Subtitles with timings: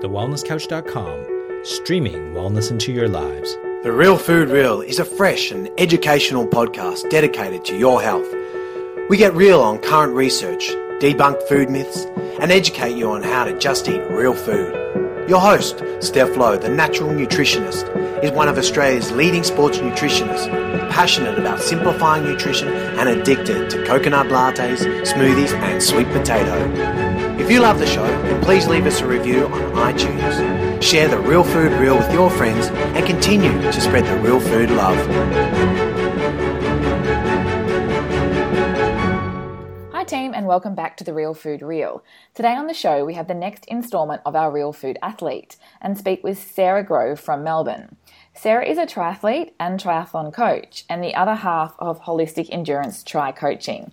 [0.00, 3.56] TheWellnessCouch.com, streaming wellness into your lives.
[3.82, 8.26] The Real Food Reel is a fresh and educational podcast dedicated to your health.
[9.10, 12.06] We get real on current research, debunk food myths,
[12.40, 14.72] and educate you on how to just eat real food.
[15.28, 17.84] Your host, Steph Lowe, the natural nutritionist,
[18.24, 20.48] is one of Australia's leading sports nutritionists,
[20.90, 26.56] passionate about simplifying nutrition and addicted to coconut lattes, smoothies, and sweet potato.
[27.38, 30.82] If you love the show, then please leave us a review on iTunes.
[30.82, 34.70] Share the Real Food Reel with your friends and continue to spread the real food
[34.70, 35.83] love.
[40.34, 42.02] And welcome back to the Real Food Reel.
[42.34, 45.96] Today on the show, we have the next instalment of our Real Food Athlete and
[45.96, 47.94] speak with Sarah Grove from Melbourne.
[48.34, 53.30] Sarah is a triathlete and triathlon coach, and the other half of Holistic Endurance Tri
[53.30, 53.92] Coaching.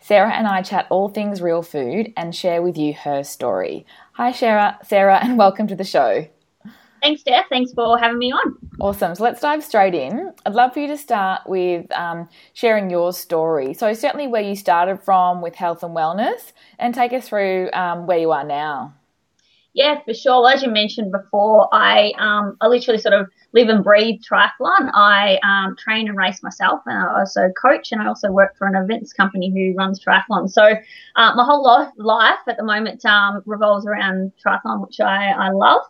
[0.00, 3.84] Sarah and I chat all things real food and share with you her story.
[4.12, 6.26] Hi, Sarah, Sarah, and welcome to the show.
[7.02, 7.46] Thanks, Steph.
[7.48, 8.56] Thanks for having me on.
[8.80, 9.16] Awesome.
[9.16, 10.32] So let's dive straight in.
[10.46, 13.74] I'd love for you to start with um, sharing your story.
[13.74, 18.06] So, certainly where you started from with health and wellness, and take us through um,
[18.06, 18.94] where you are now.
[19.74, 20.48] Yeah, for sure.
[20.48, 24.90] As you mentioned before, I um, I literally sort of live and breathe triathlon.
[24.94, 28.68] I um, train and race myself, and I also coach, and I also work for
[28.68, 30.50] an events company who runs triathlon.
[30.50, 35.30] So uh, my whole life, life at the moment um, revolves around triathlon, which I,
[35.30, 35.82] I love.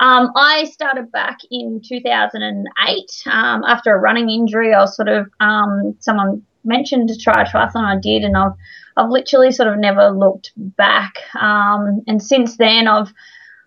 [0.00, 4.72] Um, I started back in 2008 um, after a running injury.
[4.72, 7.84] I was sort of um, someone mentioned to try a triathlon.
[7.84, 8.52] I did, and I've
[8.96, 11.14] I've literally sort of never looked back.
[11.40, 13.12] Um, and since then, I've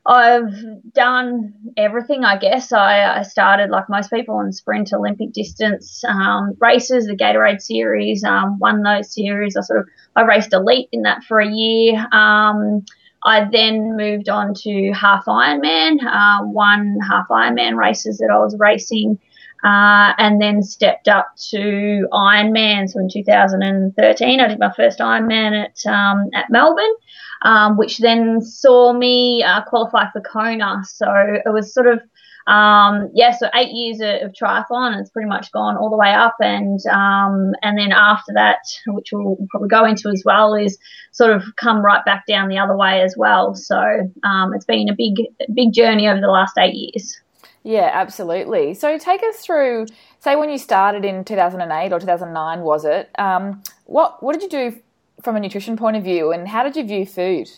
[0.06, 2.72] I've done everything, I guess.
[2.72, 8.24] I, I started, like most people, in sprint Olympic distance um, races, the Gatorade series,
[8.24, 9.56] um, won those series.
[9.56, 12.08] I sort of I raced elite in that for a year.
[12.12, 12.84] Um,
[13.24, 18.56] I then moved on to half Ironman, uh, one half Ironman races that I was
[18.58, 19.20] racing,
[19.64, 22.90] uh, and then stepped up to Ironman.
[22.90, 26.96] So in 2013, I did my first Ironman at um, at Melbourne
[27.44, 30.84] um, which then saw me uh, qualify for Kona.
[30.86, 31.08] So
[31.46, 32.02] it was sort of,
[32.48, 35.00] um, yeah, so eight years of, triathlon.
[35.00, 39.10] It's pretty much gone all the way up, and um, and then after that, which
[39.12, 40.78] we'll probably go into as well, is
[41.12, 43.54] sort of come right back down the other way as well.
[43.56, 43.78] So
[44.24, 45.16] um, it's been a big
[45.54, 47.20] big journey over the last eight years.
[47.64, 48.74] Yeah, absolutely.
[48.74, 49.86] So take us through,
[50.20, 53.12] say, when you started in 2008 or 2009, was it?
[53.20, 54.80] Um, what what did you do
[55.22, 57.50] from a nutrition point of view, and how did you view food?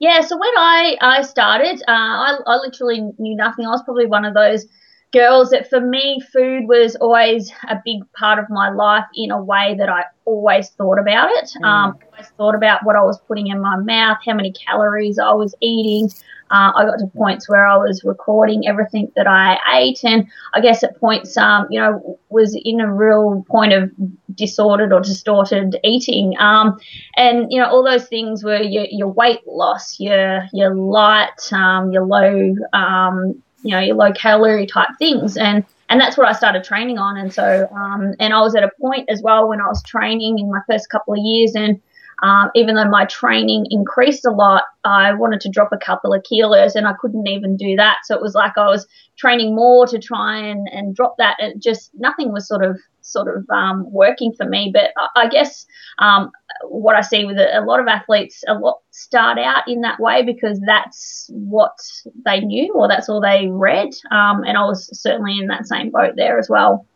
[0.00, 3.66] Yeah, so when I, I started, uh, I, I literally knew nothing.
[3.66, 4.66] I was probably one of those
[5.12, 9.42] girls that for me, food was always a big part of my life in a
[9.42, 11.50] way that I always thought about it.
[11.62, 11.66] Mm.
[11.66, 15.32] Um, always thought about what I was putting in my mouth, how many calories I
[15.32, 16.10] was eating.
[16.50, 20.60] Uh, I got to points where I was recording everything that I ate, and I
[20.60, 23.90] guess at points, um, you know, was in a real point of
[24.34, 26.34] disordered or distorted eating.
[26.38, 26.78] Um,
[27.16, 31.92] and you know, all those things were your, your weight loss, your your light, um,
[31.92, 36.32] your low, um, you know, your low calorie type things, and and that's what I
[36.32, 37.16] started training on.
[37.16, 40.38] And so, um, and I was at a point as well when I was training
[40.38, 41.80] in my first couple of years, and
[42.22, 46.22] um, even though my training increased a lot, I wanted to drop a couple of
[46.22, 47.98] kilos and I couldn't even do that.
[48.04, 48.86] So it was like I was
[49.16, 51.36] training more to try and, and drop that.
[51.38, 54.70] And just nothing was sort of sort of um, working for me.
[54.72, 55.66] But I, I guess
[55.98, 56.30] um,
[56.64, 60.00] what I see with a, a, lot of athletes, a lot start out in that
[60.00, 61.76] way because that's what
[62.24, 63.90] they knew or that's all they read.
[64.10, 66.86] Um, and I was certainly in that same boat there as well.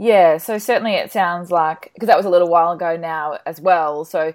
[0.00, 3.60] Yeah, so certainly it sounds like because that was a little while ago now as
[3.60, 4.06] well.
[4.06, 4.32] So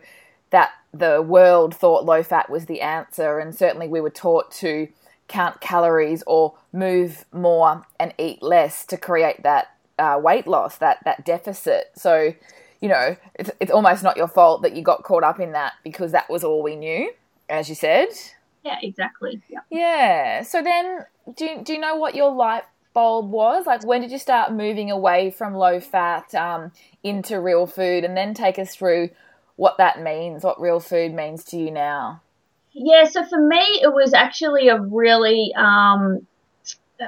[0.51, 4.87] that the world thought low fat was the answer, and certainly we were taught to
[5.27, 10.99] count calories or move more and eat less to create that uh, weight loss, that
[11.05, 11.91] that deficit.
[11.95, 12.35] So
[12.79, 15.73] you know, it's, it's almost not your fault that you got caught up in that
[15.83, 17.11] because that was all we knew,
[17.49, 18.09] as you said.
[18.63, 19.41] Yeah, exactly.
[19.49, 19.59] Yeah.
[19.71, 20.43] Yeah.
[20.43, 22.63] So then, do you, do you know what your light
[22.95, 23.67] bulb was?
[23.67, 26.71] Like, when did you start moving away from low fat um,
[27.03, 28.03] into real food?
[28.03, 29.09] And then take us through
[29.57, 32.21] what that means, what real food means to you now.
[32.73, 36.25] Yeah, so for me, it was actually a really, um,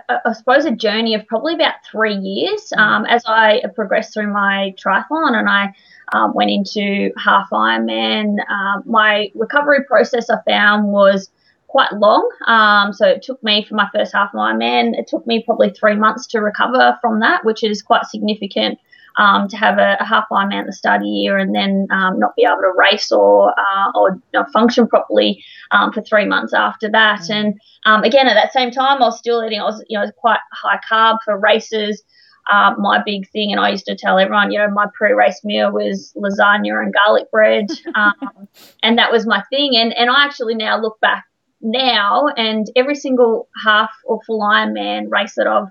[0.07, 4.75] I suppose, a journey of probably about three years um, as I progressed through my
[4.77, 5.73] triathlon and I
[6.13, 8.37] um, went into half Ironman.
[8.39, 11.29] Uh, my recovery process I found was
[11.77, 12.27] quite long.
[12.47, 15.95] Um, so it took me for my first half Ironman, it took me probably three
[15.95, 18.79] months to recover from that, which is quite significant.
[19.19, 21.87] Um, to have a, a half Ironman at the start of the year and then
[21.89, 24.21] um, not be able to race or uh, or
[24.53, 27.21] function properly um, for three months after that.
[27.21, 27.35] Mm.
[27.35, 29.59] And um, again, at that same time, I was still eating.
[29.59, 32.03] I was you know quite high carb for races.
[32.51, 35.71] Uh, my big thing, and I used to tell everyone, you know, my pre-race meal
[35.71, 37.65] was lasagna and garlic bread,
[37.95, 38.47] um,
[38.83, 39.75] and that was my thing.
[39.75, 41.26] And and I actually now look back
[41.61, 45.69] now, and every single half or full Ironman race that I've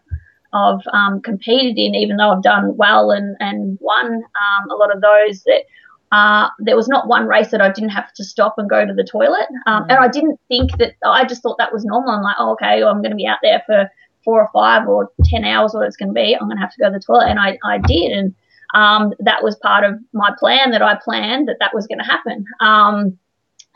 [0.53, 4.95] I've um, competed in, even though I've done well and and won um, a lot
[4.95, 5.65] of those, that
[6.13, 8.95] uh, there was not one race that I didn't have to stop and go to
[8.95, 9.87] the toilet, um, mm.
[9.91, 12.11] and I didn't think that I just thought that was normal.
[12.11, 13.91] I'm like, oh, okay, well, I'm going to be out there for
[14.25, 16.35] four or five or ten hours, what it's going to be.
[16.35, 18.35] I'm going to have to go to the toilet, and I I did, and
[18.75, 22.05] um, that was part of my plan that I planned that that was going to
[22.05, 22.45] happen.
[22.61, 23.19] Um,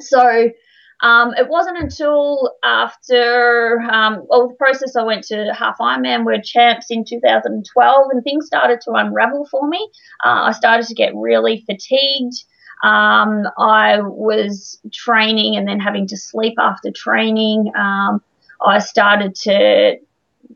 [0.00, 0.50] so
[1.02, 6.40] um, it wasn't until after, um, well, the process I went to Half Ironman, we're
[6.42, 9.78] champs in 2012, and things started to unravel for me.
[10.24, 12.44] Uh, I started to get really fatigued.
[12.82, 17.72] Um, I was training and then having to sleep after training.
[17.76, 18.22] Um,
[18.64, 19.96] I started to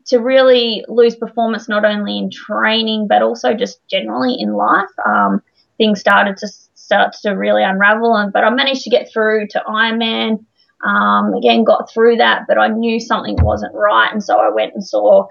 [0.07, 4.89] to really lose performance not only in training but also just generally in life.
[5.05, 5.41] Um,
[5.77, 6.47] things started to
[6.85, 8.15] starts to really unravel.
[8.15, 10.45] And but I managed to get through to Ironman.
[10.85, 14.73] Um, again, got through that, but I knew something wasn't right, and so I went
[14.75, 15.25] and saw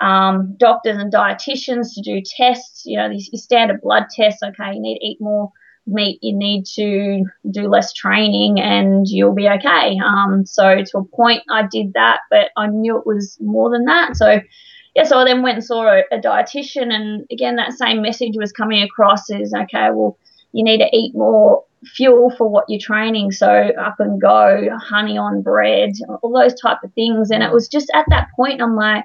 [0.00, 2.82] um, doctors and dietitians to do tests.
[2.84, 4.42] You know, these standard blood tests.
[4.42, 5.52] Okay, you need to eat more
[5.86, 9.98] meat, you need to do less training, and you'll be okay.
[10.04, 13.86] Um, so to a point, I did that, but I knew it was more than
[13.86, 14.16] that.
[14.16, 14.40] So
[14.94, 18.34] yeah, so I then went and saw a, a dietitian, and again, that same message
[18.36, 20.18] was coming across: is okay, well
[20.52, 23.32] you need to eat more fuel for what you're training.
[23.32, 25.92] So up and go, honey on bread,
[26.22, 27.30] all those type of things.
[27.30, 29.04] And it was just at that point, I'm like,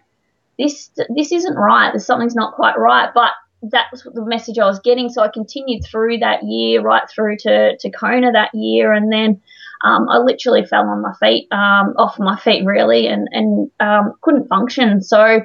[0.58, 1.92] this this isn't right.
[1.92, 3.10] There's something's not quite right.
[3.14, 3.32] But
[3.72, 5.10] that was the message I was getting.
[5.10, 8.94] So I continued through that year, right through to, to Kona that year.
[8.94, 9.42] And then
[9.84, 14.14] um, I literally fell on my feet, um, off my feet really, and, and um,
[14.22, 15.02] couldn't function.
[15.02, 15.42] So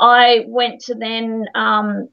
[0.00, 2.08] I went to then um,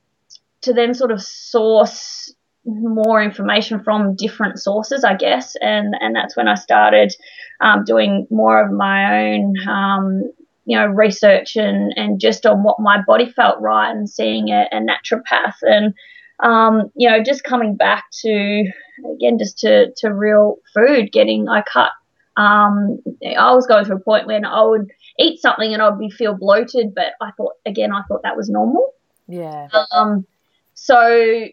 [0.62, 2.34] to then sort of source
[2.70, 7.14] more information from different sources, I guess, and and that's when I started
[7.62, 10.32] um, doing more of my own, um,
[10.66, 14.68] you know, research and and just on what my body felt right, and seeing a,
[14.72, 15.94] a naturopath, and
[16.40, 18.72] um, you know, just coming back to
[19.16, 21.12] again just to to real food.
[21.12, 21.92] Getting I cut.
[22.38, 23.00] Um,
[23.38, 24.90] I was going through a point when I would
[25.20, 28.50] eat something and I'd be feel bloated, but I thought again I thought that was
[28.50, 28.94] normal.
[29.28, 29.68] Yeah.
[29.92, 30.26] Um,
[30.74, 31.50] so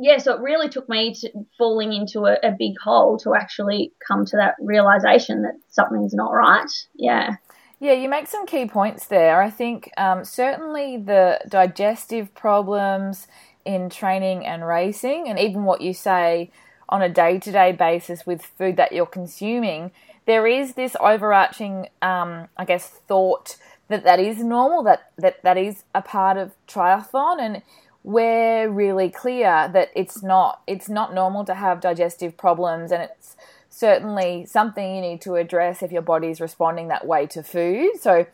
[0.00, 3.92] yeah, so it really took me to falling into a, a, big hole to actually
[4.06, 6.70] come to that realization that something's not right.
[6.94, 7.36] Yeah.
[7.80, 9.40] Yeah, you make some key points there.
[9.40, 13.28] I think um, certainly the digestive problems
[13.64, 16.50] in training and racing, and even what you say
[16.88, 19.92] on a day to day basis with food that you're consuming,
[20.26, 23.56] there is this overarching, um, I guess, thought
[23.88, 27.40] that that is normal, that, that that is a part of triathlon.
[27.40, 27.62] And
[28.04, 33.36] we're really clear that it's not it's not normal to have digestive problems and it's
[33.68, 37.90] certainly something you need to address if your body is responding that way to food
[38.00, 38.26] so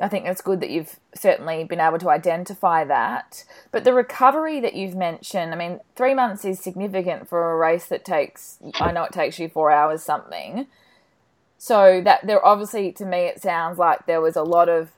[0.00, 3.44] I think it's good that you've certainly been able to identify that.
[3.70, 7.86] But the recovery that you've mentioned, I mean, three months is significant for a race
[7.86, 10.66] that takes, I know it takes you four hours something.
[11.58, 14.90] So that there obviously, to me, it sounds like there was a lot of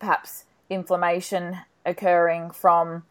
[0.00, 3.04] perhaps inflammation occurring from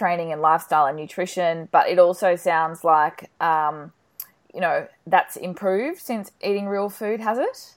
[0.00, 3.92] training and lifestyle and nutrition, but it also sounds like, um,
[4.54, 7.74] you know, that's improved since eating real food, has it?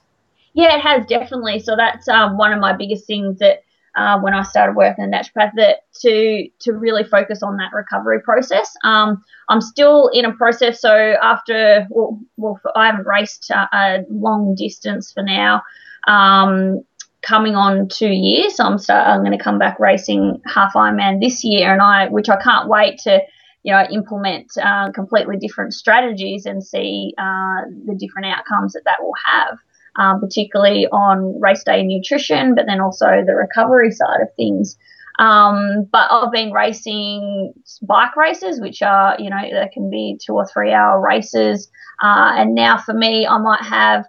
[0.54, 1.58] Yeah, it has definitely.
[1.60, 3.62] So that's um, one of my biggest things that
[3.94, 8.20] uh, when I started working in naturopath that to to really focus on that recovery
[8.22, 8.74] process.
[8.84, 10.80] Um, I'm still in a process.
[10.80, 15.62] So after well, well I haven't raced a, a long distance for now.
[16.08, 16.84] Um,
[17.26, 18.56] coming on two years.
[18.56, 22.08] So I'm start, I'm going to come back racing half Ironman this year, and I
[22.08, 23.20] which I can't wait to
[23.64, 28.98] you know, implement uh, completely different strategies and see uh, the different outcomes that that
[29.00, 29.58] will have,
[29.96, 34.76] um, particularly on race day nutrition, but then also the recovery side of things.
[35.18, 40.34] Um, but I've been racing bike races, which are, you know, they can be two
[40.34, 41.70] or three hour races.
[42.02, 44.04] Uh, and now for me, I might have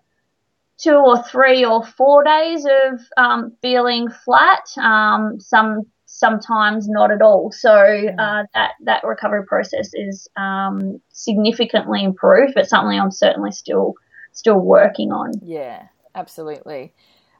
[0.77, 4.65] two or three or four days of um, feeling flat.
[4.77, 7.51] Um, some sometimes not at all.
[7.51, 13.95] So uh, that that recovery process is um, significantly improved, but something I'm certainly still
[14.31, 15.31] still working on.
[15.41, 16.93] Yeah, absolutely.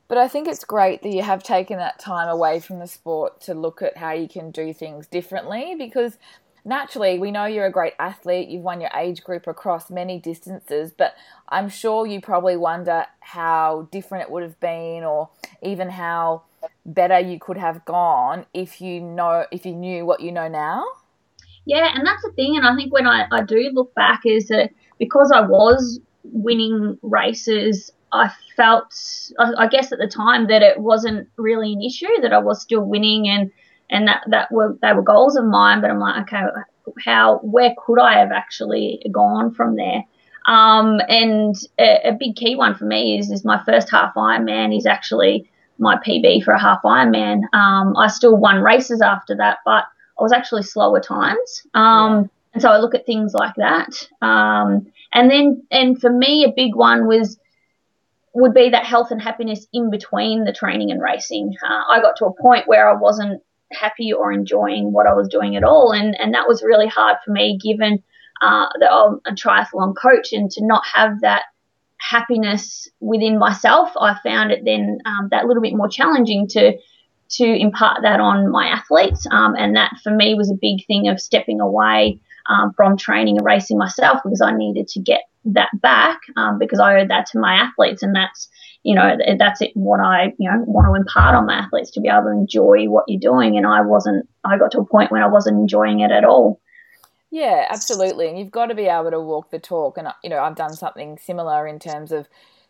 [0.08, 3.42] But I think it's great that you have taken that time away from the sport
[3.42, 6.20] to look at how you can do things differently because
[6.66, 10.92] naturally we know you're a great athlete, you've won your age group across many distances,
[10.92, 11.16] but
[11.48, 15.30] I'm sure you probably wonder how different it would have been or
[15.62, 16.44] even how
[16.86, 20.84] better you could have gone if you know if you knew what you know now.
[21.66, 24.48] Yeah, and that's the thing and I think when I, I do look back is
[24.48, 28.94] that because I was winning races I felt,
[29.38, 32.82] I guess at the time that it wasn't really an issue that I was still
[32.82, 33.52] winning and
[33.90, 35.82] and that that were they were goals of mine.
[35.82, 36.44] But I'm like, okay,
[37.04, 40.04] how where could I have actually gone from there?
[40.48, 44.78] Um, and a, a, big key one for me is is my first half Ironman
[44.78, 45.50] is actually
[45.80, 47.42] my PB for a half Ironman.
[47.54, 49.86] Um, I still won races after that, but
[50.20, 51.64] I was actually slower times.
[51.74, 52.30] Um.
[52.54, 54.08] And so I look at things like that.
[54.22, 57.38] Um, and then, and for me, a big one was
[58.34, 61.56] would be that health and happiness in between the training and racing.
[61.64, 63.42] Uh, I got to a point where I wasn't
[63.76, 67.18] happy or enjoying what I was doing at all, and and that was really hard
[67.24, 68.04] for me, given
[68.42, 71.44] uh, that I'm a triathlon coach, and to not have that
[71.98, 76.78] happiness within myself, I found it then um, that little bit more challenging to
[77.28, 81.08] to impart that on my athletes, um, and that for me was a big thing
[81.08, 85.70] of stepping away um, from training and racing myself because I needed to get that
[85.82, 88.50] back um, because I owed that to my athletes, and that's
[88.86, 92.00] you know that's it, what I you know want to impart on my athletes to
[92.00, 93.58] be able to enjoy what you're doing.
[93.58, 94.30] And I wasn't.
[94.44, 96.62] I got to a point when I wasn't enjoying it at all.
[97.32, 98.30] Yeah, absolutely.
[98.30, 99.98] And you've got to be able to walk the talk.
[99.98, 102.28] And you know, I've done something similar in terms of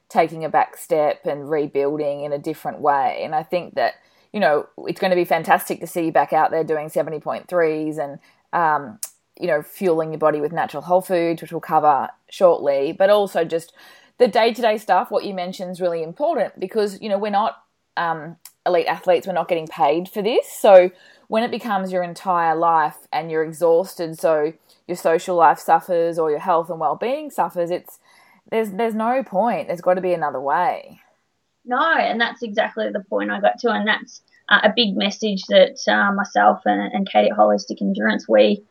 [0.07, 3.21] taking a back step and rebuilding in a different way.
[3.23, 3.95] And I think that
[4.31, 7.19] you know it's going to be fantastic to see you back out there doing seventy
[7.19, 8.19] point threes and
[8.53, 8.99] um,
[9.39, 13.43] you know, fueling your body with natural whole foods, which we'll cover shortly, but also
[13.43, 13.73] just
[14.17, 15.11] the day to day stuff.
[15.11, 17.63] What you mentioned is really important because, you know, we're not
[17.97, 20.51] um, elite athletes, we're not getting paid for this.
[20.51, 20.91] So
[21.27, 24.53] when it becomes your entire life and you're exhausted, so
[24.87, 27.99] your social life suffers or your health and well being suffers, it's
[28.51, 29.67] there's there's no point.
[29.67, 31.01] There's got to be another way.
[31.65, 35.43] No, and that's exactly the point I got to, and that's uh, a big message
[35.45, 38.63] that uh, myself and, and Katie at Holistic Endurance we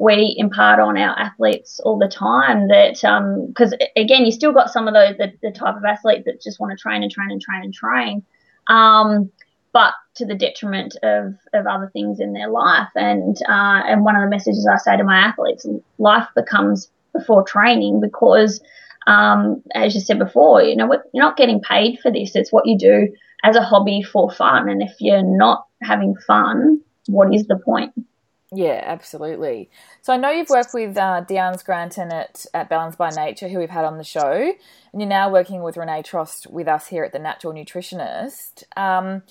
[0.00, 2.94] we impart on our athletes all the time that
[3.48, 6.40] because um, again you still got some of those the, the, type of athlete that
[6.40, 8.22] just want to train and train and train and train
[8.68, 9.30] um,
[9.72, 12.88] but to the detriment of, of other things in their life.
[12.96, 15.66] And uh, and one of the messages I say to my athletes
[15.98, 18.60] life becomes before training because
[19.06, 22.34] um, as you said before you know you're not getting paid for this.
[22.34, 23.08] It's what you do
[23.44, 24.68] as a hobby for fun.
[24.68, 27.92] And if you're not having fun what is the point
[28.52, 29.70] yeah, absolutely.
[30.02, 33.58] So I know you've worked with uh, Deanne Scranton at, at Balance by Nature, who
[33.58, 34.52] we've had on the show,
[34.92, 38.64] and you're now working with Renee Trost with us here at The Natural Nutritionist.
[38.76, 39.22] Um,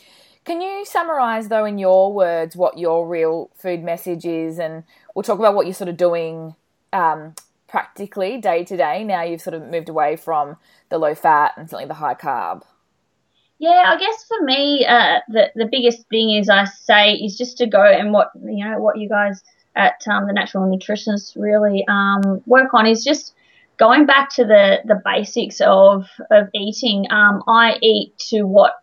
[0.46, 4.58] can you summarise, though, in your words, what your real food message is?
[4.58, 4.84] And
[5.14, 6.56] we'll talk about what you're sort of doing
[6.94, 7.36] um,
[7.70, 10.58] practically day to day now you've sort of moved away from
[10.90, 12.64] the low fat and certainly the high carb.
[13.60, 17.58] Yeah, I guess for me, uh, the the biggest thing is I say is just
[17.58, 19.44] to go and what you know what you guys
[19.76, 23.34] at um, the Natural nutritionists really um, work on is just
[23.78, 27.06] going back to the the basics of of eating.
[27.12, 28.76] Um, I eat to what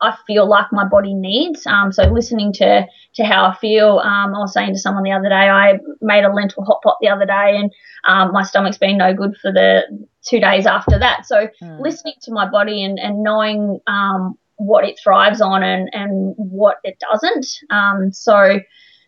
[0.00, 1.66] I feel like my body needs.
[1.66, 3.98] Um, so listening to to how I feel.
[3.98, 6.98] Um, I was saying to someone the other day, I made a lentil hot pot
[7.00, 7.72] the other day, and
[8.06, 9.82] um, my stomach's been no good for the
[10.22, 11.26] two days after that.
[11.26, 11.80] So mm.
[11.80, 16.78] listening to my body and, and knowing um, what it thrives on and, and what
[16.84, 17.46] it doesn't.
[17.70, 18.60] Um, so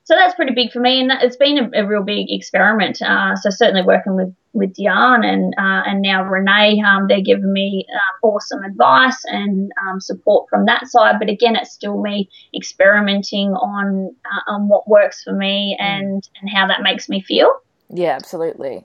[0.04, 3.02] so that's pretty big for me, and it's been a, a real big experiment.
[3.02, 7.52] Uh, so certainly working with with Jan and uh, and now Renee, um, they're giving
[7.52, 11.16] me um, awesome advice and um, support from that side.
[11.18, 15.84] But again, it's still me experimenting on uh, on what works for me mm.
[15.84, 17.50] and and how that makes me feel.
[17.90, 18.84] Yeah, absolutely.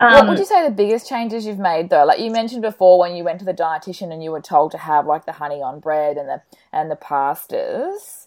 [0.00, 2.04] what would um, you say the biggest changes you've made though?
[2.04, 4.78] Like you mentioned before, when you went to the dietitian and you were told to
[4.78, 8.26] have like the honey on bread and the and the pastas.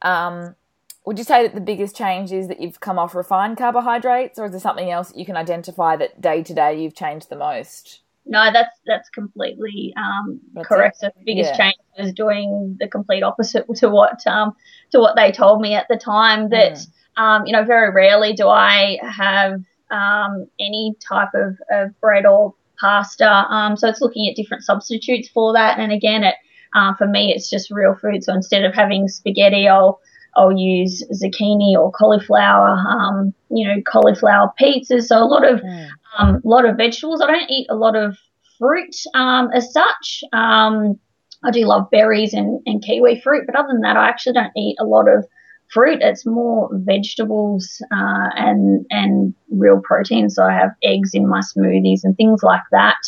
[0.00, 0.54] Um,
[1.08, 4.44] would you say that the biggest change is that you've come off refined carbohydrates, or
[4.44, 7.36] is there something else that you can identify that day to day you've changed the
[7.36, 8.00] most?
[8.26, 10.98] No, that's that's completely um, that's correct.
[10.98, 11.56] So the biggest yeah.
[11.56, 14.52] change was doing the complete opposite to what um,
[14.92, 16.50] to what they told me at the time.
[16.50, 17.22] That mm.
[17.22, 22.54] um, you know, very rarely do I have um, any type of, of bread or
[22.78, 23.26] pasta.
[23.26, 25.78] Um, so it's looking at different substitutes for that.
[25.78, 26.34] And again, it
[26.74, 28.22] uh, for me, it's just real food.
[28.22, 30.00] So instead of having spaghetti, I'll
[30.36, 35.04] I'll use zucchini or cauliflower, um, you know, cauliflower pizzas.
[35.04, 35.88] So a lot of mm.
[36.18, 37.20] um, lot of vegetables.
[37.20, 38.16] I don't eat a lot of
[38.58, 40.22] fruit um, as such.
[40.32, 40.98] Um,
[41.44, 44.52] I do love berries and, and kiwi fruit, but other than that, I actually don't
[44.56, 45.24] eat a lot of
[45.72, 45.98] fruit.
[46.00, 50.30] It's more vegetables uh, and and real protein.
[50.30, 52.98] So I have eggs in my smoothies and things like that.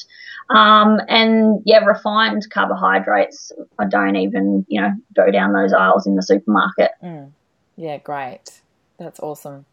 [0.51, 3.53] Um, and yeah, refined carbohydrates.
[3.79, 6.91] I don't even you know go down those aisles in the supermarket.
[7.03, 7.33] Mm.
[7.77, 8.61] Yeah, great.
[8.99, 9.65] That's awesome.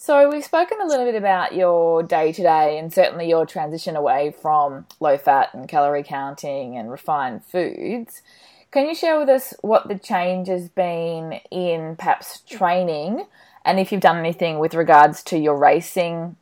[0.00, 3.96] So we've spoken a little bit about your day to day and certainly your transition
[3.96, 8.22] away from low fat and calorie counting and refined foods.
[8.70, 13.26] Can you share with us what the change has been in perhaps training
[13.64, 16.36] and if you've done anything with regards to your racing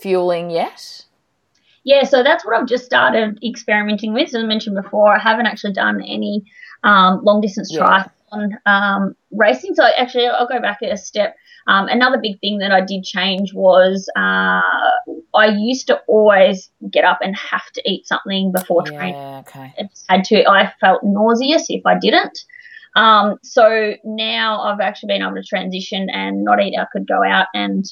[0.00, 1.04] fueling yet?
[1.84, 4.28] Yeah, so that's what I've just started experimenting with.
[4.28, 6.44] As I mentioned before, I haven't actually done any
[6.82, 8.08] um, long distance yeah.
[8.32, 9.74] triathlon um, racing.
[9.74, 11.36] So actually, I'll go back a step.
[11.66, 14.60] Um, another big thing that I did change was uh,
[15.34, 19.14] I used to always get up and have to eat something before yeah, training.
[19.16, 19.72] Okay.
[19.78, 20.48] I had to.
[20.48, 22.38] I felt nauseous if I didn't.
[22.96, 26.78] Um, so now I've actually been able to transition and not eat.
[26.78, 27.84] I could go out and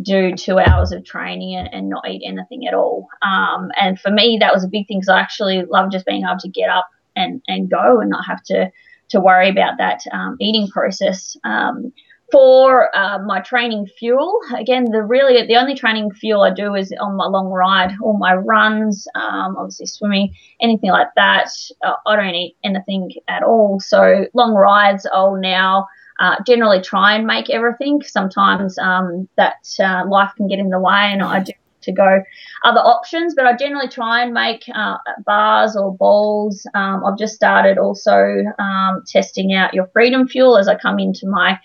[0.00, 3.08] do two hours of training and, and not eat anything at all.
[3.20, 6.24] Um, and for me, that was a big thing because I actually love just being
[6.24, 8.70] able to get up and, and go and not have to
[9.10, 11.36] to worry about that um, eating process.
[11.44, 11.92] Um,
[12.30, 16.90] for uh, my training fuel, again, the really the only training fuel I do is
[16.98, 21.50] on my long ride, all my runs, um, obviously swimming, anything like that.
[21.84, 23.80] Uh, I don't eat anything at all.
[23.80, 25.86] So long rides, I'll now
[26.22, 28.00] uh, generally try and make everything.
[28.02, 32.22] Sometimes um, that uh, life can get in the way, and I do to go
[32.64, 36.64] other options, but I generally try and make uh, bars or balls.
[36.74, 41.26] Um, I've just started also um, testing out your freedom fuel as I come into
[41.26, 41.58] my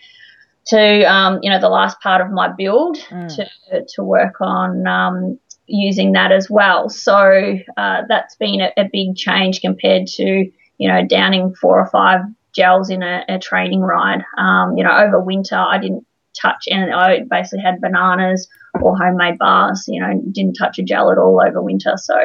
[0.67, 3.35] to um, you know the last part of my build mm.
[3.35, 6.89] to to work on um, using that as well.
[6.89, 11.87] So uh, that's been a, a, big change compared to you know downing four or
[11.87, 12.21] five
[12.57, 14.23] gels in a, a training ride.
[14.37, 16.05] Um, you know over winter I didn't
[16.39, 18.49] touch and I basically had bananas
[18.81, 19.85] or homemade bars.
[19.87, 21.93] You know didn't touch a gel at all over winter.
[21.95, 22.17] So.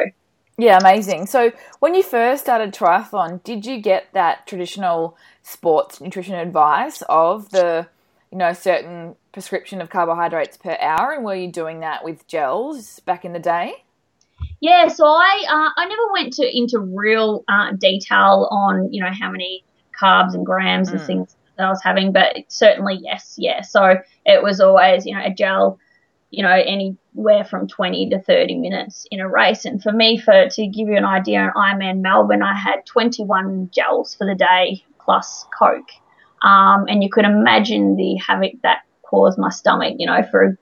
[0.55, 1.25] Yeah, amazing.
[1.25, 7.49] So, when you first started triathlon, did you get that traditional sports nutrition advice of
[7.49, 7.87] the
[8.33, 12.99] you know, certain prescription of carbohydrates per hour, and were you doing that with gels
[13.01, 13.73] back in the day?
[14.59, 19.11] Yeah, so I uh, I never went to into real uh, detail on you know
[19.17, 19.63] how many
[19.99, 20.93] carbs and grams mm.
[20.93, 23.61] and things that I was having, but certainly yes, yeah.
[23.61, 25.79] So it was always you know a gel,
[26.31, 30.49] you know anywhere from twenty to thirty minutes in a race, and for me, for
[30.49, 34.35] to give you an idea, on Ironman Melbourne, I had twenty one gels for the
[34.35, 35.89] day plus Coke.
[36.41, 40.57] Um, and you could imagine the havoc that caused my stomach, you know, for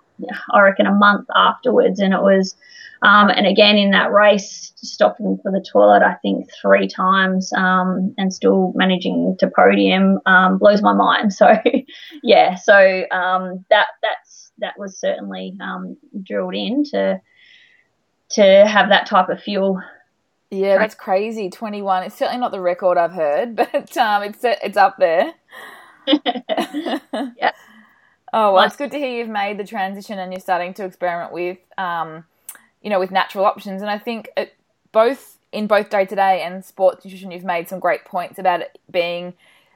[0.51, 1.99] I reckon a month afterwards.
[1.99, 2.55] And it was,
[3.03, 8.13] um, and again in that race, stopping for the toilet, I think three times, um,
[8.17, 11.31] and still managing to podium, um, blows my mind.
[11.41, 11.57] So,
[12.21, 17.19] yeah, so, um, that, that's, that was certainly, um, drilled in to,
[18.31, 19.81] to have that type of fuel.
[20.51, 21.49] Yeah, that's crazy.
[21.49, 22.03] 21.
[22.03, 25.33] It's certainly not the record I've heard, but, um, it's, it's up there.
[26.07, 27.51] yeah.
[28.33, 31.33] Oh well, it's good to hear you've made the transition and you're starting to experiment
[31.33, 32.25] with, um,
[32.81, 33.81] you know, with natural options.
[33.81, 34.53] And I think it,
[34.91, 38.61] both in both day to day and sports nutrition, you've made some great points about
[38.61, 39.33] it being,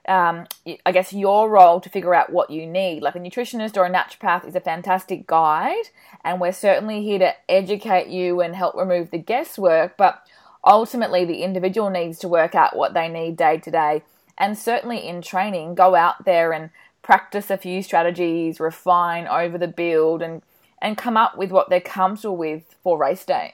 [0.08, 0.46] um,
[0.86, 3.02] I guess, your role to figure out what you need.
[3.02, 5.89] Like a nutritionist or a naturopath is a fantastic guide,
[6.24, 9.98] and we're certainly here to educate you and help remove the guesswork.
[9.98, 10.26] But
[10.63, 14.04] ultimately, the individual needs to work out what they need day to day
[14.38, 16.70] and certainly in training, go out there and
[17.02, 20.41] practice a few strategies, refine over the build, and
[20.81, 23.53] and come up with what they're comfortable with for race day.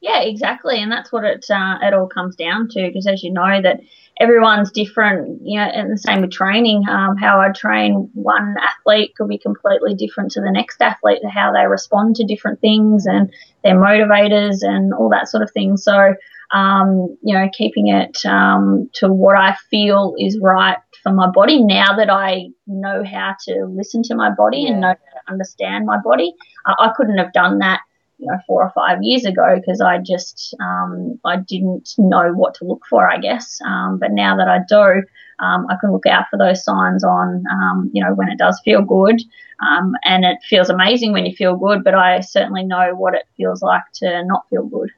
[0.00, 2.86] Yeah, exactly, and that's what it uh, it all comes down to.
[2.86, 3.80] Because as you know, that
[4.20, 5.40] everyone's different.
[5.42, 6.88] You know, and the same with training.
[6.88, 11.24] Um, how I train one athlete could be completely different to the next athlete.
[11.28, 13.32] How they respond to different things and
[13.64, 15.76] their motivators and all that sort of thing.
[15.76, 16.14] So
[16.52, 21.62] um, you know, keeping it um, to what I feel is right for my body
[21.62, 24.72] now that I know how to listen to my body Yeah.
[24.72, 26.34] and know how to understand my body.
[26.66, 27.80] I, I couldn't have done that,
[28.18, 32.54] you know, four or five years ago because I just um, I didn't know what
[32.54, 33.60] to look for, I guess.
[33.64, 35.04] Um, but now that I do,
[35.38, 38.60] um, I can look out for those signs on, um, you know, when it does
[38.64, 39.22] feel good.
[39.60, 43.28] Um, and it feels amazing when you feel good, but I certainly know what it
[43.36, 44.90] feels like to not feel good.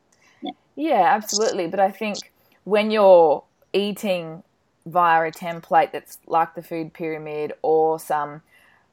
[0.75, 1.67] Yeah, absolutely.
[1.67, 2.33] But I think
[2.65, 3.45] when you're
[3.75, 4.43] eating
[4.91, 8.43] via a template that's like the food pyramid or some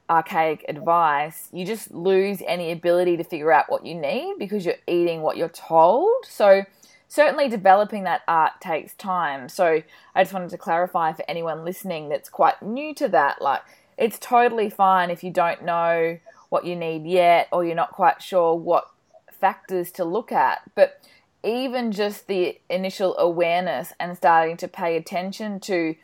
[0.08, 4.74] archaic advice, you just lose any ability to figure out what you need because you're
[4.86, 6.24] eating what you're told.
[6.28, 6.64] So,
[7.08, 9.48] certainly developing that art takes time.
[9.48, 9.82] So,
[10.14, 13.62] I just wanted to clarify for anyone listening that's quite new to that like,
[13.98, 18.22] it's totally fine if you don't know what you need yet or you're not quite
[18.22, 18.90] sure what
[19.32, 20.60] factors to look at.
[20.74, 21.00] But
[21.46, 25.94] even just the initial awareness and starting to pay attention to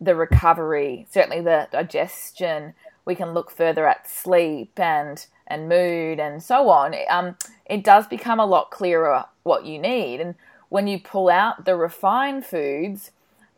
[0.00, 6.42] the recovery, certainly the digestion, we can look further at sleep and and mood and
[6.42, 6.94] so on.
[7.10, 10.36] Um, it does become a lot clearer what you need, and
[10.70, 13.10] when you pull out the refined foods,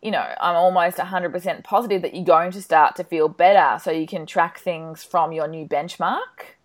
[0.02, 3.90] you know, I'm almost 100% positive that you're going to start to feel better, so
[3.90, 6.56] you can track things from your new benchmark.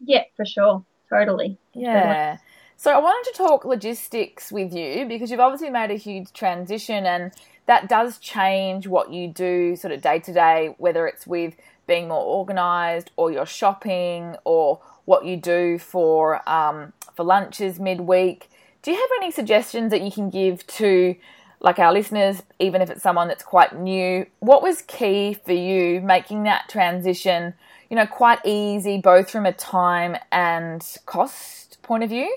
[0.00, 0.84] Yeah, for sure.
[1.10, 1.58] Totally.
[1.74, 2.38] Yeah.
[2.80, 7.06] So I wanted to talk logistics with you because you've obviously made a huge transition
[7.06, 7.32] and
[7.66, 11.56] that does change what you do sort of day to day, whether it's with
[11.88, 18.48] being more organized or your shopping or what you do for um, for lunches midweek.
[18.82, 21.16] Do you have any suggestions that you can give to
[21.58, 24.24] like our listeners, even if it's someone that's quite new?
[24.38, 27.54] What was key for you making that transition,
[27.90, 32.32] you know, quite easy both from a time and cost point of view?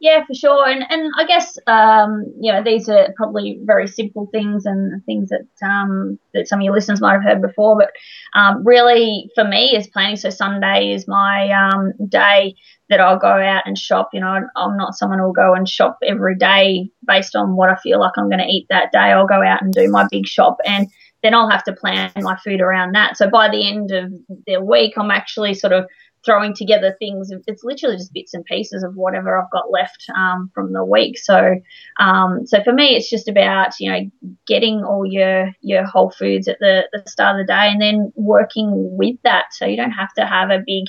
[0.00, 0.68] Yeah, for sure.
[0.68, 5.30] And and I guess um, you know these are probably very simple things and things
[5.30, 7.76] that um, that some of your listeners might have heard before.
[7.76, 7.90] But
[8.38, 10.14] um, really, for me, is planning.
[10.16, 12.54] So Sunday is my um, day
[12.90, 14.10] that I'll go out and shop.
[14.12, 17.74] You know, I'm not someone who'll go and shop every day based on what I
[17.76, 18.98] feel like I'm going to eat that day.
[18.98, 20.86] I'll go out and do my big shop and
[21.22, 23.16] then I'll have to plan my food around that.
[23.16, 24.12] So by the end of
[24.46, 25.86] the week, I'm actually sort of
[26.24, 27.30] throwing together things.
[27.46, 31.18] It's literally just bits and pieces of whatever I've got left um, from the week.
[31.18, 31.56] So,
[31.98, 34.00] um, so for me, it's just about you know
[34.46, 38.12] getting all your your whole foods at the, the start of the day, and then
[38.16, 39.46] working with that.
[39.52, 40.84] So you don't have to have a big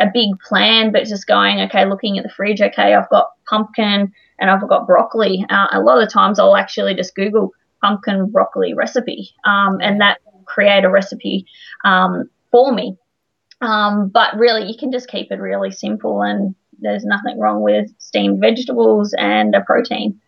[0.00, 2.60] a big plan, but just going okay, looking at the fridge.
[2.60, 5.44] Okay, I've got pumpkin and I've got broccoli.
[5.48, 10.18] Uh, a lot of times, I'll actually just Google pumpkin broccoli recipe, um, and that
[10.24, 11.46] will create a recipe
[11.84, 12.96] um, for me.
[13.62, 17.88] Um, but really, you can just keep it really simple, and there's nothing wrong with
[17.98, 20.20] steamed vegetables and a protein.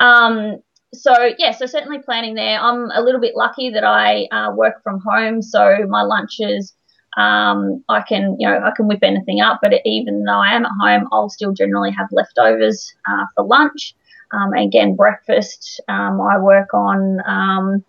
[0.00, 0.56] Um,
[0.92, 2.58] so yeah, so certainly planning there.
[2.58, 6.74] I'm a little bit lucky that I uh, work from home, so my lunches
[7.16, 9.60] um, I can you know I can whip anything up.
[9.62, 13.94] But even though I am at home, I'll still generally have leftovers uh, for lunch.
[14.32, 17.84] Um, again, breakfast um, I work on um,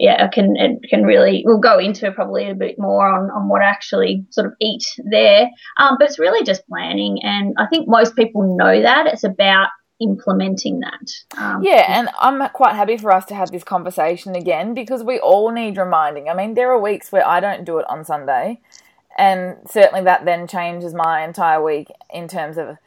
[0.00, 3.48] yeah, I can it can really we'll go into probably a bit more on, on
[3.48, 5.50] what I actually sort of eat there.
[5.76, 9.68] Um, but it's really just planning, and I think most people know that it's about
[10.00, 11.38] implementing that.
[11.38, 15.20] Um, Yeah, and I'm quite happy for us to have this conversation again because we
[15.20, 16.30] all need reminding.
[16.30, 18.60] I mean, there are weeks where I don't do it on Sunday,
[19.18, 22.78] and certainly that then changes my entire week in terms of,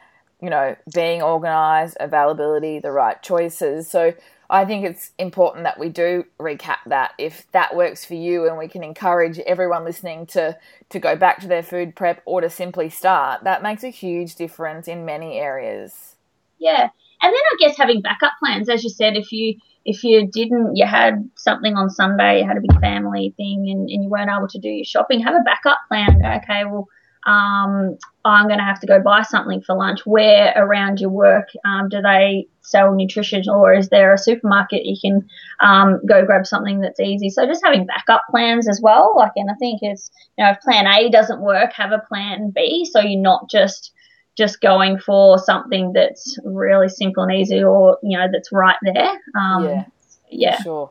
[0.42, 3.88] you know, being organized, availability, the right choices.
[3.88, 4.16] So
[4.54, 8.56] I think it's important that we do recap that if that works for you, and
[8.56, 10.56] we can encourage everyone listening to
[10.90, 13.44] to go back to their food prep or to simply start.
[13.46, 16.16] That makes a huge difference in many areas.
[16.60, 16.84] yeah
[17.22, 20.76] and then i guess having backup plans as you said if you if you didn't
[20.76, 24.30] you had something on sunday you had a big family thing and, and you weren't
[24.30, 26.88] able to do your shopping have a backup plan okay well
[27.26, 31.50] um, i'm going to have to go buy something for lunch where around your work
[31.66, 35.28] um, do they sell nutrition or is there a supermarket you can
[35.60, 39.50] um, go grab something that's easy so just having backup plans as well like and
[39.52, 43.00] i think it's you know if plan a doesn't work have a plan b so
[43.00, 43.92] you're not just
[44.36, 49.12] just going for something that's really simple and easy or you know that's right there
[49.40, 49.86] um, Yeah.
[50.30, 50.90] yeah Sure.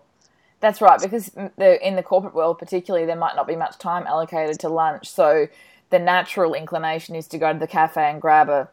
[0.61, 4.07] That's right, because the, in the corporate world, particularly, there might not be much time
[4.07, 5.11] allocated to lunch.
[5.11, 5.49] So
[5.91, 8.69] the natural inclination is to go to the cafe and grab a,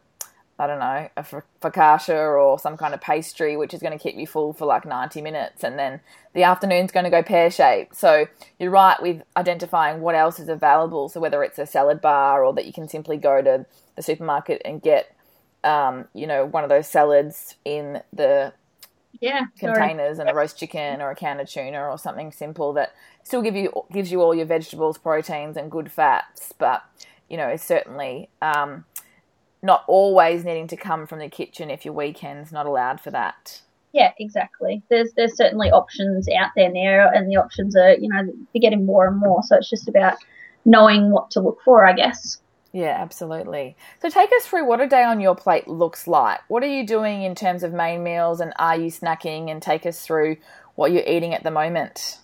[0.60, 1.24] I don't know, a
[1.62, 4.84] focaccia or some kind of pastry, which is going to keep you full for like
[4.84, 5.64] 90 minutes.
[5.64, 6.00] And then
[6.34, 7.96] the afternoon's going to go pear shaped.
[7.96, 8.26] So
[8.60, 11.08] you're right with identifying what else is available.
[11.08, 14.62] So whether it's a salad bar or that you can simply go to the supermarket
[14.66, 15.16] and get,
[15.64, 18.52] um, you know, one of those salads in the
[19.20, 19.94] Yeah, sorry.
[19.98, 22.92] containers and a roast chicken or a can of tuna or something simple that
[23.22, 26.82] still give you gives you all your vegetables, proteins, and good fats, but
[27.28, 28.84] you know, it's certainly um,
[29.62, 33.60] not always needing to come from the kitchen if your weekend's not allowed for that.
[33.92, 34.82] Yeah, exactly.
[34.88, 38.86] There's there's certainly options out there now, and the options are you know they're getting
[38.86, 39.42] more and more.
[39.42, 40.16] So it's just about
[40.64, 42.38] knowing what to look for, I guess.
[42.72, 43.76] Yeah, absolutely.
[44.00, 46.40] So take us through what a day on your plate looks like.
[46.48, 49.84] What are you doing in terms of main meals and are you snacking and take
[49.86, 50.36] us through
[50.76, 52.20] what you're eating at the moment?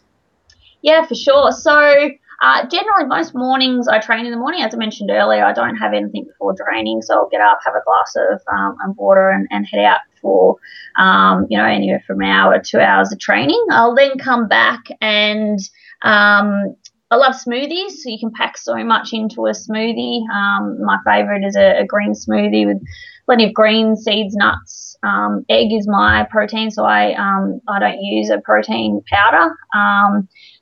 [0.83, 1.51] Yeah, for sure.
[1.51, 2.11] So
[2.43, 4.63] uh, generally, most mornings I train in the morning.
[4.63, 7.75] As I mentioned earlier, I don't have anything before training, so I'll get up, have
[7.75, 10.57] a glass of um, water, and, and, head out for
[10.99, 13.65] um, you know anywhere from an hour to two hours of training.
[13.71, 15.59] I'll then come back and
[16.03, 16.77] um,
[17.11, 20.29] I love smoothies, so you can pack so much into a smoothie.
[20.29, 22.83] Um, my favorite is a, a, green smoothie with
[23.27, 24.97] plenty of green seeds, nuts.
[25.03, 29.57] Um, egg is my protein, so I um, I don't use a protein powder.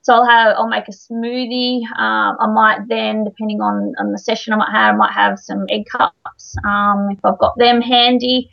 [0.05, 1.81] So I'll have I'll make a smoothie.
[1.99, 5.39] Um, I might then, depending on, on the session I might have, I might have
[5.39, 8.51] some egg cups um, if I've got them handy.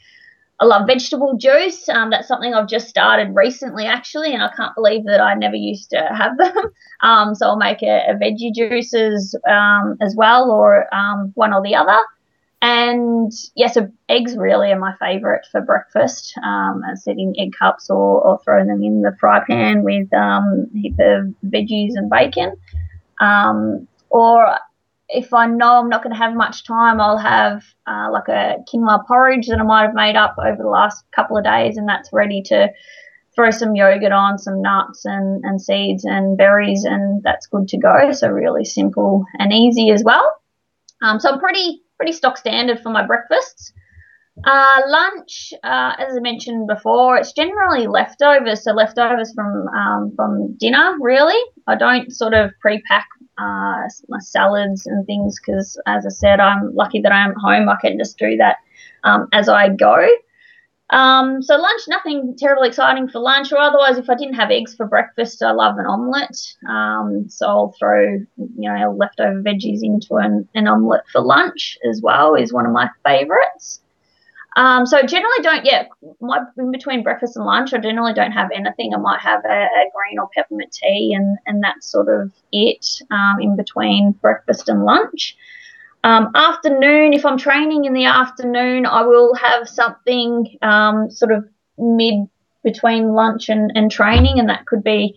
[0.62, 1.90] I love vegetable juice.
[1.90, 5.56] Um, that's something I've just started recently, actually, and I can't believe that I never
[5.56, 6.56] used to have them.
[7.02, 11.62] Um, so I'll make a, a veggie juices um, as well, or um, one or
[11.62, 12.00] the other.
[12.62, 16.38] And yeah, so eggs really are my favourite for breakfast.
[16.44, 20.14] Um, I said in egg cups or, or throw them in the fry pan with
[20.14, 22.56] um, a heap of veggies and bacon.
[23.20, 24.58] Um, or
[25.10, 28.58] if I know I'm not going to have much time, I'll have uh, like a
[28.72, 31.90] quinoa porridge that I might have made up over the last couple of days, and
[31.90, 32.72] that's ready to
[33.34, 37.78] throw some yogurt on, some nuts and, and seeds and berries, and that's good to
[37.78, 38.12] go.
[38.12, 40.38] So really simple and easy as well.
[41.02, 43.74] Um, so I'm pretty pretty stock standard for my breakfasts.
[44.44, 50.54] Uh, lunch, uh, as I mentioned before, it's generally leftovers, so leftovers from um, from
[50.58, 50.96] dinner.
[51.00, 56.40] Really, I don't sort of pre-pack uh, my salads and things because, as I said,
[56.40, 57.70] I'm lucky that I'm home.
[57.70, 58.58] I can just do that
[59.04, 59.96] um, as I go.
[60.92, 64.76] Um, so lunch, nothing terribly exciting for lunch, or otherwise, if I didn't have eggs
[64.76, 66.38] for breakfast, I love an omelette.
[66.70, 72.02] Um, so I'll throw, you know, leftover veggies into an, an omelette for lunch as
[72.02, 72.36] well.
[72.36, 73.80] Is one of my favourites.
[74.58, 75.86] Um, so generally don't, yeah,
[76.20, 78.94] my, in between breakfast and lunch, I generally don't have anything.
[78.94, 82.86] I might have a, a green or peppermint tea, and and that's sort of it
[83.12, 85.38] um, in between breakfast and lunch.
[86.04, 91.48] Um, afternoon, if I'm training in the afternoon, I will have something um, sort of
[91.78, 92.28] mid
[92.64, 95.16] between lunch and, and training, and that could be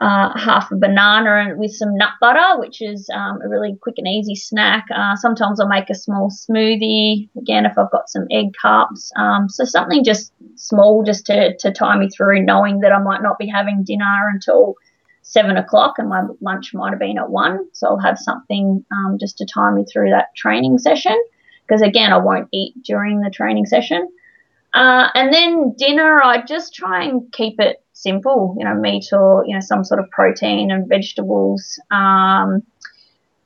[0.00, 3.96] uh, half a banana and with some nut butter, which is um, a really quick
[3.98, 4.86] and easy snack.
[4.94, 7.28] Uh, sometimes I'll make a small smoothie.
[7.36, 11.72] Again, if I've got some egg cups, um, so something just small, just to to
[11.72, 14.74] tie me through, knowing that I might not be having dinner until
[15.28, 17.68] seven o'clock and my lunch might have been at one.
[17.74, 21.16] So I'll have something um, just to time me through that training session
[21.66, 24.08] because again, I won't eat during the training session.
[24.72, 29.44] Uh, and then dinner, I just try and keep it simple, you know, meat or,
[29.46, 31.78] you know, some sort of protein and vegetables.
[31.90, 32.62] Um,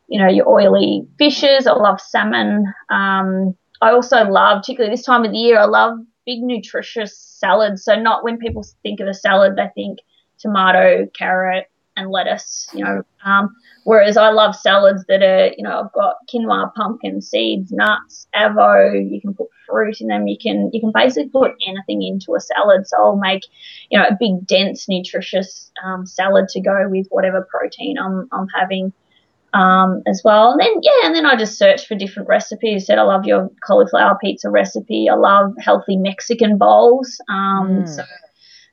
[0.07, 1.67] you know, your oily fishes.
[1.67, 2.67] I love salmon.
[2.91, 7.85] Um, I also love, particularly this time of the year, I love big nutritious salads.
[7.85, 9.99] So not when people think of a salad, they think
[10.39, 13.03] tomato, carrot, and lettuce, you know.
[13.25, 18.27] Um, whereas I love salads that are, you know, I've got quinoa, pumpkin seeds, nuts,
[18.35, 19.11] avo.
[19.11, 20.27] You can put fruit in them.
[20.27, 22.87] You can you can basically put anything into a salad.
[22.87, 23.43] So I'll make,
[23.91, 28.47] you know, a big, dense, nutritious um, salad to go with whatever protein I'm I'm
[28.59, 28.93] having.
[29.55, 30.53] Um, as well.
[30.53, 32.87] And then, yeah, and then I just search for different recipes.
[32.87, 35.11] Said I love your cauliflower pizza recipe.
[35.11, 37.21] I love healthy Mexican bowls.
[37.29, 37.87] Um, mm.
[37.87, 38.03] So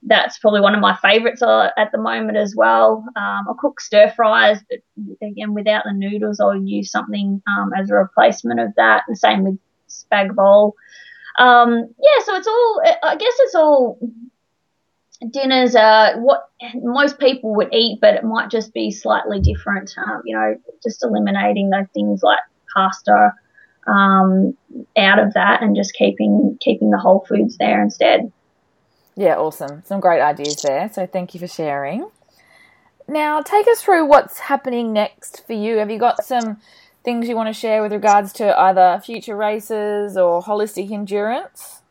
[0.04, 3.04] that's probably one of my favourites uh, at the moment as well.
[3.16, 4.80] Um, I'll cook stir fries, but
[5.22, 9.04] again, without the noodles, I'll use something um, as a replacement of that.
[9.08, 9.60] And same with
[9.90, 10.76] spag bowl.
[11.38, 14.00] Um, yeah, so it's all, I guess it's all
[15.32, 19.92] dinners are what most people would eat, but it might just be slightly different.
[19.98, 22.40] Um, you know, just eliminating those things like
[22.74, 23.34] pasta
[23.88, 24.56] um,
[24.98, 28.32] out of that and just keeping keeping the whole foods there instead.
[29.20, 29.84] Yeah, awesome.
[29.86, 30.90] Some great ideas there.
[30.94, 32.10] So thank you for sharing.
[33.06, 35.80] Now, take us through what's happening next for you.
[35.80, 36.62] Have you got some
[37.04, 41.82] things you want to share with regards to either future races or holistic endurance?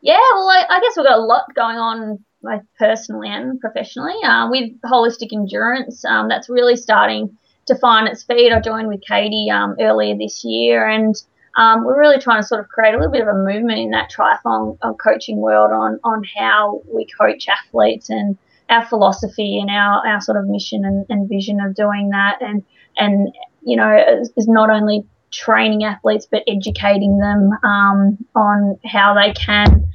[0.00, 4.16] Yeah, well, I, I guess we've got a lot going on both personally and professionally.
[4.24, 8.52] Uh, with holistic endurance, um, that's really starting to find its feet.
[8.52, 11.14] I joined with Katie um, earlier this year, and
[11.56, 13.90] um, we're really trying to sort of create a little bit of a movement in
[13.90, 18.36] that triathlon uh, coaching world on on how we coach athletes and
[18.70, 22.38] our philosophy and our, our sort of mission and, and vision of doing that.
[22.40, 22.64] And
[22.96, 23.96] and you know
[24.36, 29.88] is, not only training athletes but educating them um, on how they can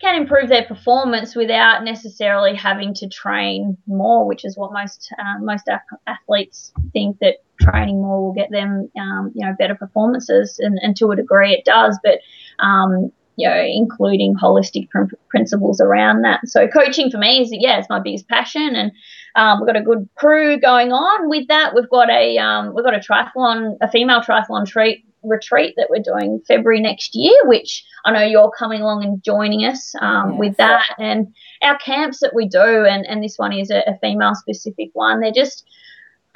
[0.00, 5.38] can improve their performance without necessarily having to train more, which is what most uh,
[5.40, 5.68] most
[6.06, 10.96] athletes think that training more will get them, um, you know, better performances, and, and,
[10.96, 12.18] to a degree it does, but
[12.64, 16.40] um, you know, including holistic pr- principles around that.
[16.46, 18.92] So coaching for me is, yeah, it's my biggest passion, and
[19.34, 21.74] um, we've got a good crew going on with that.
[21.74, 26.02] We've got a um, we've got a triathlon, a female triathlon treat retreat that we're
[26.02, 30.38] doing February next year, which I know you're coming along and joining us um, yes.
[30.38, 33.98] with that, and our camps that we do, and, and this one is a, a
[34.00, 35.20] female specific one.
[35.20, 35.66] They're just,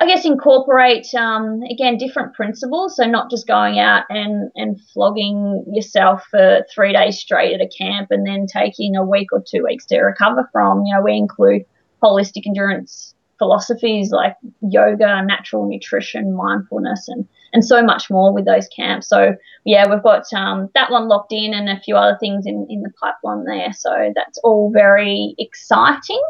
[0.00, 2.96] I guess, incorporate um, again different principles.
[2.96, 7.68] So not just going out and and flogging yourself for three days straight at a
[7.68, 10.85] camp, and then taking a week or two weeks to recover from.
[10.87, 11.64] You know, we include
[12.03, 18.68] holistic endurance philosophies like yoga, natural nutrition, mindfulness, and and so much more with those
[18.68, 19.08] camps.
[19.08, 22.66] So yeah, we've got um, that one locked in and a few other things in,
[22.70, 23.72] in the pipeline there.
[23.72, 26.22] So that's all very exciting.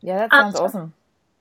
[0.00, 0.94] Yeah, that sounds um, awesome.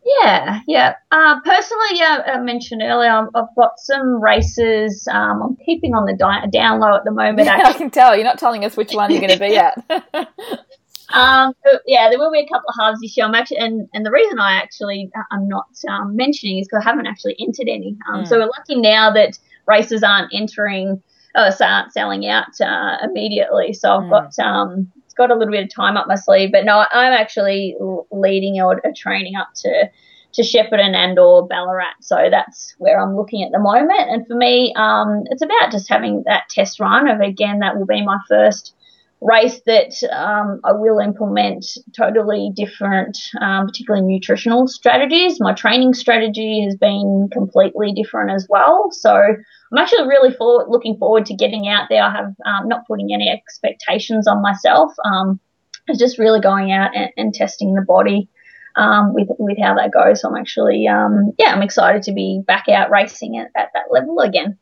[0.05, 0.95] Yeah, yeah.
[1.11, 5.07] Uh, personally, yeah, I mentioned earlier, I've got some races.
[5.11, 7.47] Um, I'm keeping on the di- down low at the moment.
[7.47, 8.15] Yeah, I can tell.
[8.15, 9.83] You're not telling us which one you're going to be at.
[11.13, 11.53] Um,
[11.85, 13.25] yeah, there will be a couple of halves this year.
[13.25, 16.83] I'm actually, and, and the reason I actually uh, I'm not um, mentioning is because
[16.85, 17.97] I haven't actually entered any.
[18.11, 18.27] Um, mm.
[18.27, 19.37] So we're lucky now that
[19.67, 21.01] races aren't entering,
[21.35, 23.73] uh, so aren't selling out uh, immediately.
[23.73, 24.09] So I've mm.
[24.09, 26.51] got um, it's got a little bit of time up my sleeve.
[26.51, 27.75] But no, I'm actually
[28.11, 29.89] leading or training up to
[30.35, 31.95] to Shepparton and or Ballarat.
[32.01, 34.09] So that's where I'm looking at the moment.
[34.09, 37.85] And for me, um, it's about just having that test run of again that will
[37.85, 38.75] be my first
[39.25, 41.65] race that um, I will implement
[41.97, 45.39] totally different, um, particularly nutritional strategies.
[45.39, 48.89] My training strategy has been completely different as well.
[48.91, 52.03] So I'm actually really looking forward to getting out there.
[52.03, 54.93] I have um, not putting any expectations on myself.
[55.03, 55.39] Um,
[55.87, 58.29] it's just really going out and, and testing the body.
[58.77, 62.41] Um, with with how that goes, so I'm actually um, yeah I'm excited to be
[62.45, 64.57] back out racing at, at that level again.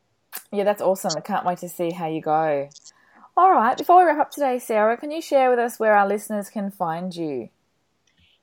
[0.52, 1.10] Yeah, that's awesome.
[1.16, 2.68] I can't wait to see how you go.
[3.36, 3.76] All right.
[3.76, 6.70] Before we wrap up today, Sarah, can you share with us where our listeners can
[6.70, 7.48] find you?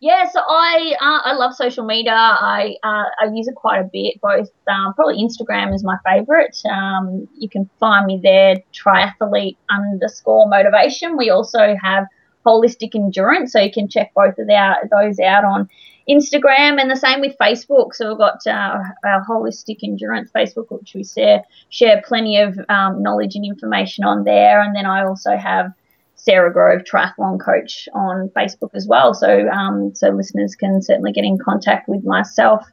[0.01, 2.13] Yeah, so I uh, I love social media.
[2.13, 4.19] I uh, I use it quite a bit.
[4.19, 6.57] Both um, probably Instagram is my favorite.
[6.69, 11.17] Um, you can find me there, triathlete underscore motivation.
[11.17, 12.07] We also have
[12.45, 15.69] holistic endurance, so you can check both of our, those out on
[16.09, 17.93] Instagram and the same with Facebook.
[17.93, 23.01] So we've got uh, our holistic endurance Facebook, which we share share plenty of um,
[23.01, 24.61] knowledge and information on there.
[24.61, 25.71] And then I also have
[26.15, 29.13] Sarah Grove Triathlon Coach on Facebook as well.
[29.13, 32.65] So um, so listeners can certainly get in contact with myself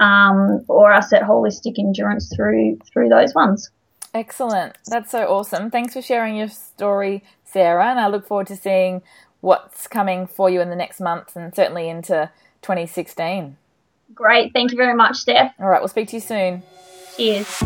[0.00, 3.70] um, or us at Holistic Endurance through through those ones.
[4.12, 4.78] Excellent.
[4.86, 5.70] That's so awesome.
[5.70, 7.90] Thanks for sharing your story, Sarah.
[7.90, 9.02] And I look forward to seeing
[9.40, 12.30] what's coming for you in the next month and certainly into
[12.64, 13.56] 2016.
[14.14, 14.52] Great.
[14.52, 15.54] Thank you very much, Steph.
[15.60, 15.80] All right.
[15.80, 16.62] We'll speak to you soon.
[17.16, 17.62] Cheers.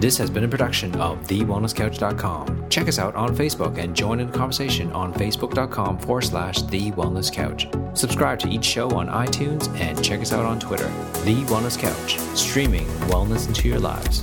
[0.00, 2.68] This has been a production of TheWellnessCouch.com.
[2.68, 6.92] Check us out on Facebook and join in the conversation on Facebook.com forward slash The
[6.92, 7.66] Wellness Couch.
[7.94, 10.86] Subscribe to each show on iTunes and check us out on Twitter.
[11.24, 14.22] The Wellness Couch, streaming wellness into your lives.